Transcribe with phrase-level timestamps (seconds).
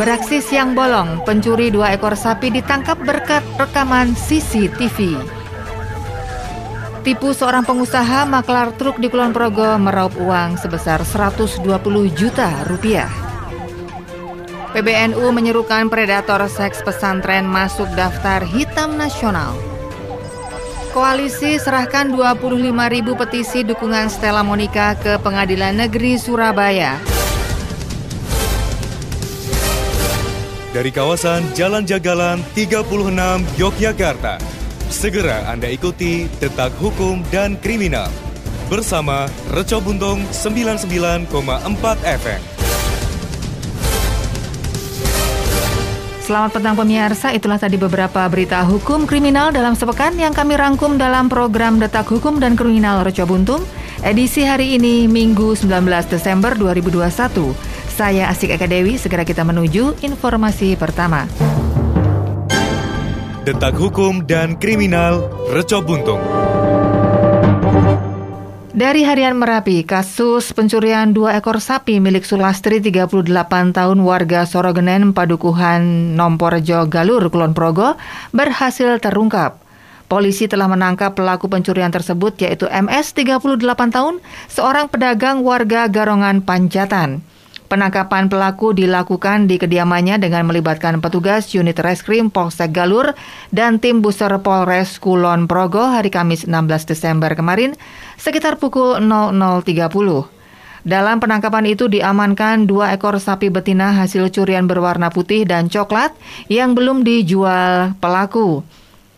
[0.00, 5.20] Beraksi siang bolong, pencuri dua ekor sapi ditangkap berkat rekaman CCTV.
[7.04, 11.68] Tipu seorang pengusaha maklar truk di Kulon Progo meraup uang sebesar 120
[12.16, 13.12] juta rupiah.
[14.72, 19.52] PBNU menyerukan predator seks pesantren masuk daftar hitam nasional.
[20.96, 27.19] Koalisi serahkan 25 ribu petisi dukungan Stella Monica ke Pengadilan Negeri Surabaya.
[30.70, 32.86] Dari kawasan Jalan Jagalan 36
[33.58, 34.38] Yogyakarta.
[34.90, 38.10] Segera Anda ikuti Detak Hukum dan Kriminal
[38.70, 41.26] bersama Reco Buntung 99,4
[42.06, 42.42] FM.
[46.22, 51.26] Selamat petang pemirsa, itulah tadi beberapa berita hukum kriminal dalam sepekan yang kami rangkum dalam
[51.26, 53.66] program Detak Hukum dan Kriminal Reco Buntung,
[54.06, 57.69] edisi hari ini Minggu 19 Desember 2021.
[58.00, 61.28] Saya Asik Eka Dewi, segera kita menuju informasi pertama.
[63.44, 66.16] Detak Hukum dan Kriminal Reco Buntung.
[68.72, 73.20] Dari Harian Merapi, kasus pencurian dua ekor sapi milik Sulastri 38
[73.76, 78.00] tahun warga Sorogenen, Padukuhan Nomporjo Galur, Kulon Progo,
[78.32, 79.60] berhasil terungkap.
[80.08, 83.60] Polisi telah menangkap pelaku pencurian tersebut yaitu MS 38
[83.92, 87.28] tahun, seorang pedagang warga Garongan Panjatan.
[87.70, 93.14] Penangkapan pelaku dilakukan di kediamannya dengan melibatkan petugas unit reskrim Polsek Galur
[93.54, 97.78] dan tim buser Polres Kulon Progo hari Kamis 16 Desember kemarin
[98.18, 99.86] sekitar pukul 00.30.
[100.82, 106.10] Dalam penangkapan itu diamankan dua ekor sapi betina hasil curian berwarna putih dan coklat
[106.50, 108.66] yang belum dijual pelaku.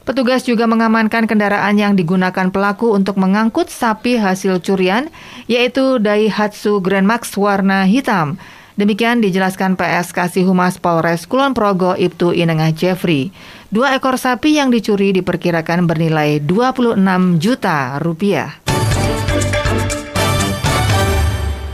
[0.03, 5.07] Petugas juga mengamankan kendaraan yang digunakan pelaku untuk mengangkut sapi hasil curian,
[5.47, 8.35] yaitu Daihatsu Grand Max warna hitam.
[8.73, 13.29] Demikian dijelaskan PS Kasih Humas Polres Kulon Progo Ibtu Inengah Jeffrey.
[13.69, 16.97] Dua ekor sapi yang dicuri diperkirakan bernilai 26
[17.37, 18.62] juta rupiah.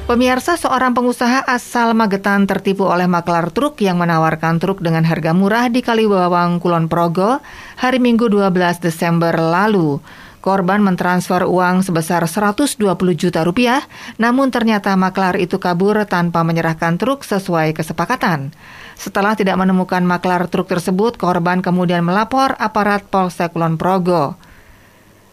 [0.08, 5.68] Pemirsa seorang pengusaha asal Magetan tertipu oleh maklar truk yang menawarkan truk dengan harga murah
[5.68, 7.44] di Kaliwawang, Kulon Progo
[7.76, 10.00] hari Minggu 12 Desember lalu.
[10.40, 12.80] Korban mentransfer uang sebesar 120
[13.20, 13.84] juta rupiah,
[14.16, 18.56] namun ternyata maklar itu kabur tanpa menyerahkan truk sesuai kesepakatan.
[18.96, 24.40] Setelah tidak menemukan maklar truk tersebut, korban kemudian melapor aparat Polsek Kulon Progo.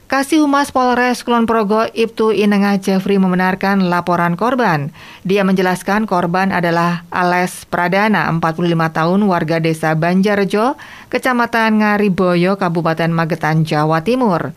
[0.06, 4.94] Kasih Humas Polres Kulon Progo Ibtu Inengah Jeffrey membenarkan laporan korban.
[5.26, 10.78] Dia menjelaskan korban adalah Ales Pradana, 45 tahun, warga desa Banjarjo,
[11.10, 14.54] Kecamatan Ngariboyo, Kabupaten Magetan, Jawa Timur.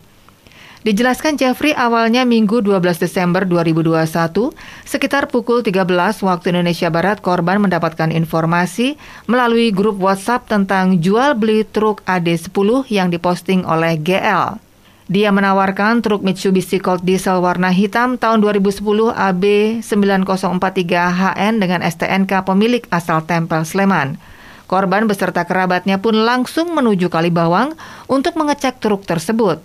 [0.85, 4.53] Dijelaskan Jeffrey awalnya Minggu 12 Desember 2021,
[4.85, 5.81] sekitar pukul 13
[6.29, 13.09] waktu Indonesia Barat, korban mendapatkan informasi melalui grup WhatsApp tentang jual beli truk AD10 yang
[13.09, 14.68] diposting oleh GL.
[15.09, 19.43] Dia menawarkan truk Mitsubishi Colt diesel warna hitam tahun 2010 AB
[19.81, 24.21] 9043HN dengan STNK pemilik asal Tempel Sleman.
[24.69, 27.73] Korban beserta kerabatnya pun langsung menuju Kalibawang
[28.05, 29.57] untuk mengecek truk tersebut.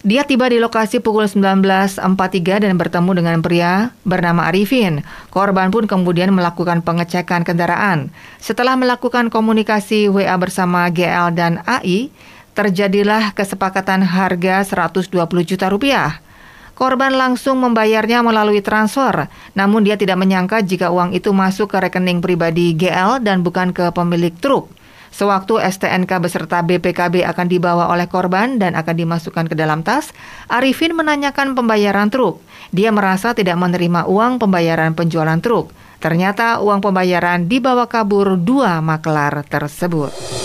[0.00, 2.00] Dia tiba di lokasi pukul 19.43
[2.64, 5.04] dan bertemu dengan pria bernama Arifin.
[5.28, 8.08] Korban pun kemudian melakukan pengecekan kendaraan.
[8.40, 12.08] Setelah melakukan komunikasi WA bersama GL dan AI,
[12.54, 15.10] terjadilah kesepakatan harga 120
[15.44, 16.20] juta rupiah.
[16.80, 22.24] Korban langsung membayarnya melalui transfer, namun dia tidak menyangka jika uang itu masuk ke rekening
[22.24, 24.72] pribadi GL dan bukan ke pemilik truk.
[25.12, 30.14] Sewaktu STNK beserta BPKB akan dibawa oleh korban dan akan dimasukkan ke dalam tas,
[30.48, 32.40] Arifin menanyakan pembayaran truk.
[32.72, 35.74] Dia merasa tidak menerima uang pembayaran penjualan truk.
[36.00, 40.39] Ternyata uang pembayaran dibawa kabur dua maklar tersebut.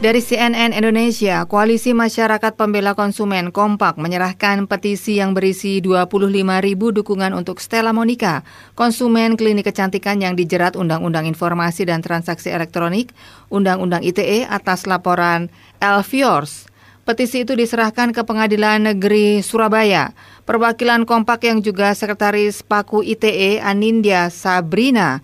[0.00, 6.16] Dari CNN Indonesia, Koalisi Masyarakat Pembela Konsumen kompak menyerahkan petisi yang berisi 25
[6.64, 8.40] ribu dukungan untuk Stella Monica,
[8.72, 13.12] konsumen klinik kecantikan yang dijerat Undang-Undang Informasi dan Transaksi Elektronik,
[13.52, 15.52] Undang-Undang ITE atas laporan
[15.84, 16.64] Elviors.
[17.04, 20.16] Petisi itu diserahkan ke Pengadilan Negeri Surabaya.
[20.48, 25.20] Perwakilan kompak yang juga Sekretaris Paku ITE Anindya Sabrina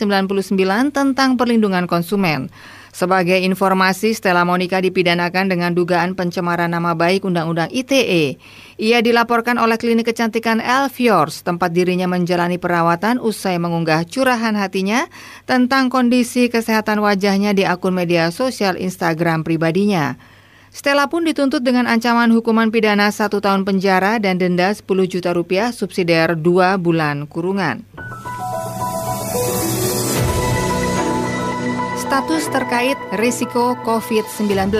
[0.91, 2.51] tentang Perlindungan Konsumen.
[2.91, 8.35] Sebagai informasi, Stella Monica dipidanakan dengan dugaan pencemaran nama baik Undang-Undang ITE.
[8.83, 15.07] Ia dilaporkan oleh klinik kecantikan Elfiors, tempat dirinya menjalani perawatan usai mengunggah curahan hatinya
[15.47, 20.34] tentang kondisi kesehatan wajahnya di akun media sosial Instagram pribadinya.
[20.75, 25.71] Stella pun dituntut dengan ancaman hukuman pidana satu tahun penjara dan denda 10 juta rupiah
[25.71, 27.87] subsidiar dua bulan kurungan.
[31.95, 34.75] Status terkait risiko COVID-19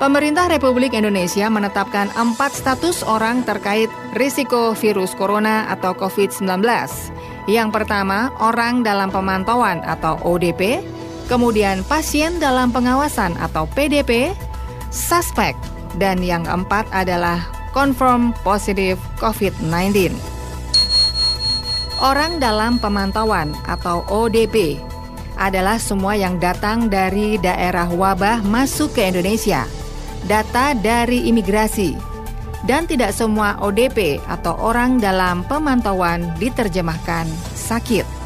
[0.00, 6.64] Pemerintah Republik Indonesia menetapkan empat status orang terkait risiko virus corona atau COVID-19.
[7.44, 10.80] Yang pertama, orang dalam pemantauan atau ODP,
[11.30, 14.34] kemudian pasien dalam pengawasan atau PDP,
[14.90, 15.54] suspek,
[16.02, 20.10] dan yang keempat adalah confirm positif COVID-19.
[22.02, 24.82] Orang dalam pemantauan atau ODP
[25.38, 29.64] adalah semua yang datang dari daerah wabah masuk ke Indonesia,
[30.26, 31.94] data dari imigrasi,
[32.66, 37.24] dan tidak semua ODP atau orang dalam pemantauan diterjemahkan
[37.56, 38.19] sakit.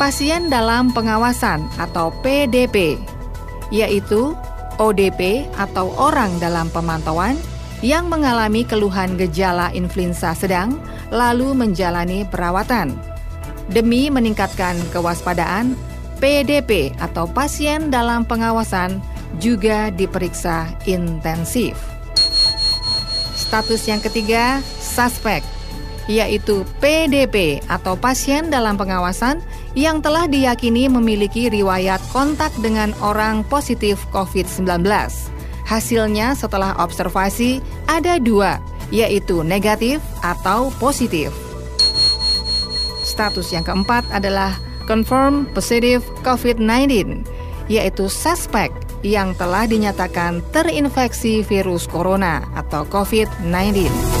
[0.00, 2.96] Pasien dalam pengawasan atau PDP,
[3.68, 4.32] yaitu
[4.80, 7.36] ODP atau orang dalam pemantauan
[7.84, 10.80] yang mengalami keluhan gejala influenza sedang
[11.12, 12.96] lalu menjalani perawatan
[13.70, 15.78] Demi meningkatkan kewaspadaan,
[16.18, 18.98] PDP atau pasien dalam pengawasan
[19.38, 21.78] juga diperiksa intensif.
[23.38, 25.46] Status yang ketiga, suspek,
[26.10, 29.38] yaitu PDP atau pasien dalam pengawasan
[29.78, 34.82] yang telah diyakini memiliki riwayat kontak dengan orang positif COVID-19.
[35.66, 38.58] Hasilnya setelah observasi ada dua,
[38.90, 41.30] yaitu negatif atau positif.
[43.06, 44.58] Status yang keempat adalah
[44.90, 47.22] confirm positive COVID-19,
[47.70, 48.74] yaitu suspek
[49.06, 54.19] yang telah dinyatakan terinfeksi virus corona atau COVID-19.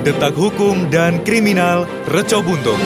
[0.00, 2.80] Detak Hukum dan Kriminal Reco Buntung.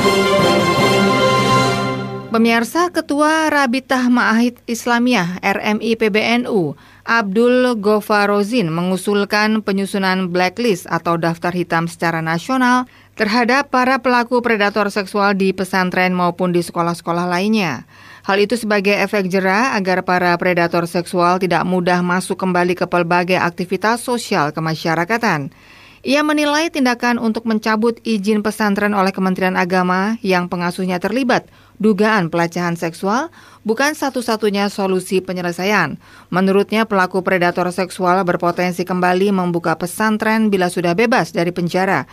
[2.34, 6.74] Pemirsa Ketua Rabitah Ma'ahid Islamiyah RMI PBNU
[7.06, 15.38] Abdul Gofarozin mengusulkan penyusunan blacklist atau daftar hitam secara nasional terhadap para pelaku predator seksual
[15.38, 17.86] di pesantren maupun di sekolah-sekolah lainnya.
[18.26, 23.38] Hal itu sebagai efek jerah agar para predator seksual tidak mudah masuk kembali ke pelbagai
[23.38, 25.54] aktivitas sosial kemasyarakatan.
[26.04, 31.48] Ia menilai tindakan untuk mencabut izin pesantren oleh Kementerian Agama yang pengasuhnya terlibat
[31.80, 33.32] dugaan pelecehan seksual
[33.64, 35.96] bukan satu-satunya solusi penyelesaian.
[36.28, 42.04] Menurutnya, pelaku predator seksual berpotensi kembali membuka pesantren bila sudah bebas dari penjara.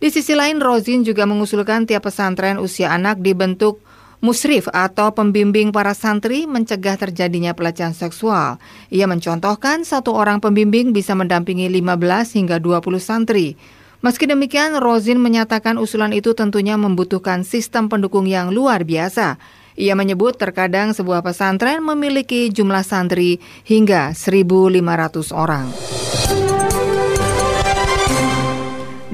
[0.00, 3.84] Di sisi lain, Rozin juga mengusulkan tiap pesantren usia anak dibentuk
[4.24, 8.56] musrif atau pembimbing para santri mencegah terjadinya pelecehan seksual.
[8.88, 13.60] Ia mencontohkan satu orang pembimbing bisa mendampingi 15 hingga 20 santri.
[14.00, 19.36] Meski demikian, Rozin menyatakan usulan itu tentunya membutuhkan sistem pendukung yang luar biasa.
[19.76, 25.68] Ia menyebut terkadang sebuah pesantren memiliki jumlah santri hingga 1.500 orang.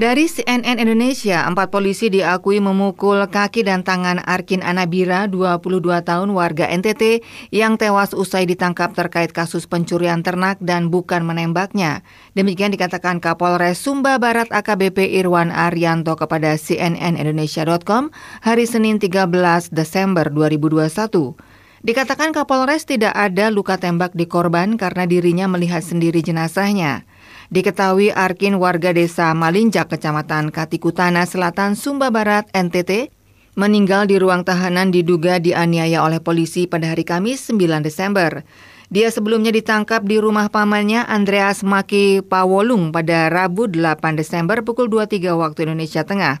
[0.01, 6.65] Dari CNN Indonesia, empat polisi diakui memukul kaki dan tangan Arkin Anabira, 22 tahun warga
[6.73, 7.21] NTT,
[7.53, 12.01] yang tewas usai ditangkap terkait kasus pencurian ternak dan bukan menembaknya.
[12.33, 18.09] Demikian dikatakan Kapolres Sumba Barat AKBP Irwan Arianto kepada cnnindonesia.com
[18.41, 19.29] hari Senin 13
[19.69, 21.37] Desember 2021.
[21.85, 27.05] Dikatakan Kapolres tidak ada luka tembak di korban karena dirinya melihat sendiri jenazahnya.
[27.51, 33.11] Diketahui Arkin warga desa Malinjak, Kecamatan Katikutana Selatan, Sumba Barat, NTT,
[33.59, 38.47] meninggal di ruang tahanan diduga dianiaya oleh polisi pada hari Kamis 9 Desember.
[38.87, 45.35] Dia sebelumnya ditangkap di rumah pamannya Andreas Maki Pawolung pada Rabu 8 Desember pukul 23
[45.35, 46.39] waktu Indonesia Tengah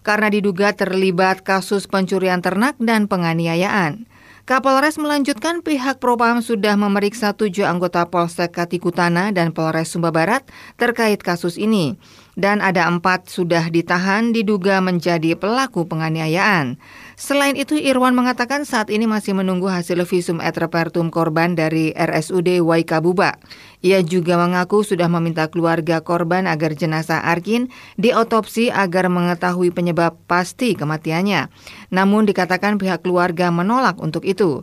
[0.00, 4.08] karena diduga terlibat kasus pencurian ternak dan penganiayaan.
[4.48, 10.40] Kapolres melanjutkan pihak Propam sudah memeriksa tujuh anggota Polsek Katikutana dan Polres Sumba Barat
[10.80, 12.00] terkait kasus ini.
[12.32, 16.80] Dan ada empat sudah ditahan diduga menjadi pelaku penganiayaan.
[17.18, 22.62] Selain itu, Irwan mengatakan saat ini masih menunggu hasil visum et repertum korban dari RSUD
[22.62, 23.42] Waikabuba.
[23.82, 30.78] Ia juga mengaku sudah meminta keluarga korban agar jenazah Arkin diotopsi agar mengetahui penyebab pasti
[30.78, 31.50] kematiannya.
[31.90, 34.62] Namun dikatakan pihak keluarga menolak untuk itu.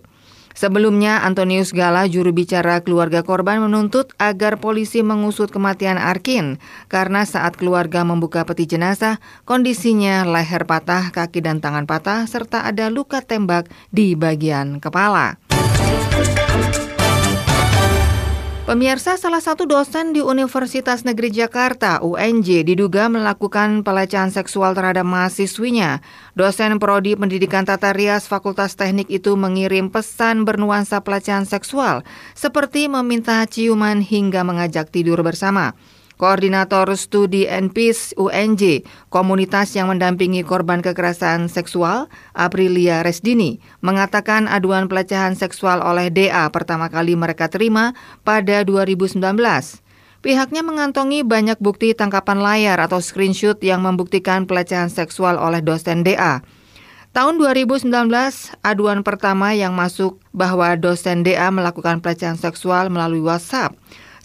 [0.56, 7.60] Sebelumnya, Antonius Gala, juru bicara keluarga korban menuntut agar polisi mengusut kematian Arkin karena saat
[7.60, 13.68] keluarga membuka peti jenazah, kondisinya leher patah, kaki dan tangan patah, serta ada luka tembak
[13.92, 15.36] di bagian kepala.
[18.66, 26.02] Pemirsa salah satu dosen di Universitas Negeri Jakarta UNJ diduga melakukan pelecehan seksual terhadap mahasiswinya.
[26.34, 32.02] Dosen Prodi Pendidikan Tata Rias Fakultas Teknik itu mengirim pesan bernuansa pelecehan seksual
[32.34, 35.78] seperti meminta ciuman hingga mengajak tidur bersama.
[36.16, 45.36] Koordinator Studi NPIS UNJ, komunitas yang mendampingi korban kekerasan seksual, Aprilia Resdini, mengatakan aduan pelecehan
[45.36, 47.92] seksual oleh DA pertama kali mereka terima
[48.24, 49.20] pada 2019.
[50.24, 56.42] Pihaknya mengantongi banyak bukti tangkapan layar atau screenshot yang membuktikan pelecehan seksual oleh dosen DA.
[57.16, 57.92] Tahun 2019,
[58.60, 63.76] aduan pertama yang masuk bahwa dosen DA melakukan pelecehan seksual melalui WhatsApp.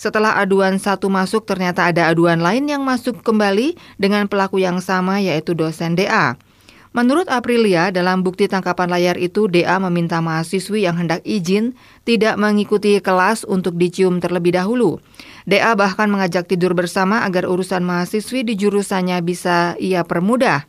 [0.01, 5.21] Setelah aduan satu masuk, ternyata ada aduan lain yang masuk kembali dengan pelaku yang sama
[5.21, 6.41] yaitu dosen DA.
[6.97, 11.77] Menurut Aprilia, dalam bukti tangkapan layar itu, DA meminta mahasiswi yang hendak izin
[12.09, 15.05] tidak mengikuti kelas untuk dicium terlebih dahulu.
[15.45, 20.65] DA bahkan mengajak tidur bersama agar urusan mahasiswi di jurusannya bisa ia permudah.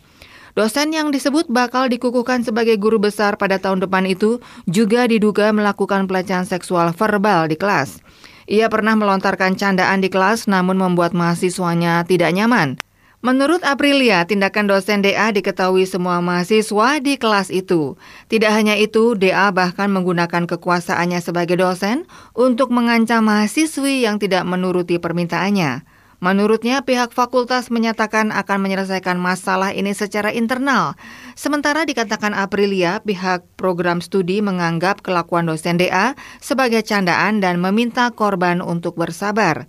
[0.59, 6.03] Dosen yang disebut bakal dikukuhkan sebagai guru besar pada tahun depan itu juga diduga melakukan
[6.03, 8.03] pelecehan seksual verbal di kelas.
[8.51, 12.75] Ia pernah melontarkan candaan di kelas namun membuat mahasiswanya tidak nyaman.
[13.23, 17.95] Menurut Aprilia, tindakan dosen DA diketahui semua mahasiswa di kelas itu.
[18.27, 24.99] Tidak hanya itu, DA bahkan menggunakan kekuasaannya sebagai dosen untuk mengancam mahasiswi yang tidak menuruti
[24.99, 25.85] permintaannya.
[26.21, 30.93] Menurutnya, pihak fakultas menyatakan akan menyelesaikan masalah ini secara internal.
[31.33, 38.61] Sementara dikatakan Aprilia, pihak program studi menganggap kelakuan dosen DA sebagai candaan dan meminta korban
[38.61, 39.65] untuk bersabar.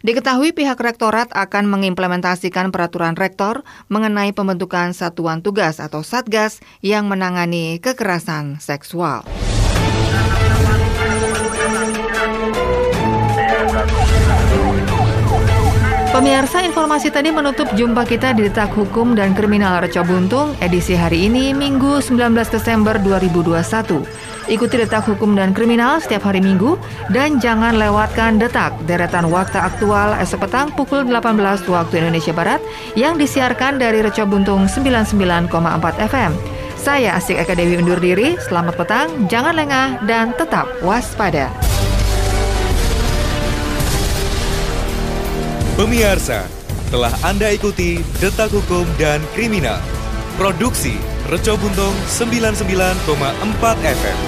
[0.00, 3.60] Diketahui pihak rektorat akan mengimplementasikan peraturan rektor
[3.92, 9.28] mengenai pembentukan satuan tugas atau satgas yang menangani kekerasan seksual.
[16.12, 21.24] Pemirsa informasi tadi menutup jumpa kita di Detak Hukum dan Kriminal Reco Buntung edisi hari
[21.24, 24.04] ini Minggu 19 Desember 2021.
[24.52, 26.76] Ikuti Detak Hukum dan Kriminal setiap hari Minggu
[27.16, 32.60] dan jangan lewatkan Detak deretan waktu aktual esok petang pukul 18 waktu Indonesia Barat
[32.92, 35.48] yang disiarkan dari Reco Buntung 99,4
[36.12, 36.36] FM.
[36.76, 41.48] Saya Asik Eka Dewi undur diri, selamat petang, jangan lengah, dan tetap waspada.
[45.82, 46.46] Pemirsa,
[46.94, 49.82] telah Anda ikuti Detak Hukum dan Kriminal.
[50.38, 50.94] Produksi
[51.26, 53.02] Reco Buntung 99,4
[53.82, 54.18] FM.